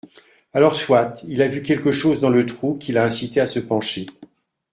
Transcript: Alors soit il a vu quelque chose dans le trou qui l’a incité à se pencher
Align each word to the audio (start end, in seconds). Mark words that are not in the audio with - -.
Alors 0.55 0.75
soit 0.75 1.13
il 1.27 1.43
a 1.43 1.47
vu 1.47 1.61
quelque 1.61 1.91
chose 1.91 2.19
dans 2.19 2.31
le 2.31 2.47
trou 2.47 2.75
qui 2.75 2.91
l’a 2.91 3.03
incité 3.03 3.39
à 3.39 3.45
se 3.45 3.59
pencher 3.59 4.07